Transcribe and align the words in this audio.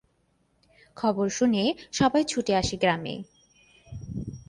খবর 0.97 1.27
শুনে 1.29 1.63
সবাই 1.91 2.23
ছুটে 2.23 2.53
আসে 2.55 2.75
গ্রামে। 2.77 3.15